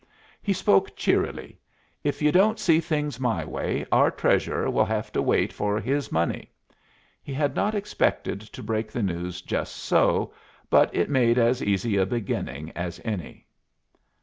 He 0.41 0.51
spoke 0.51 0.95
cheerily. 0.95 1.59
"If 2.03 2.23
you 2.23 2.31
don't 2.31 2.57
see 2.57 2.79
things 2.79 3.19
my 3.19 3.45
way, 3.45 3.85
our 3.91 4.09
Treasurer 4.09 4.67
will 4.71 4.85
have 4.85 5.11
to 5.11 5.21
wait 5.21 5.53
for 5.53 5.79
his 5.79 6.11
money." 6.11 6.49
He 7.21 7.35
had 7.35 7.53
not 7.55 7.75
expected 7.75 8.41
to 8.41 8.63
break 8.63 8.91
the 8.91 9.03
news 9.03 9.43
just 9.43 9.75
so, 9.75 10.33
but 10.71 10.89
it 10.95 11.07
made 11.11 11.37
as 11.37 11.61
easy 11.61 11.97
a 11.97 12.07
beginning 12.07 12.71
as 12.71 12.99
any. 13.05 13.45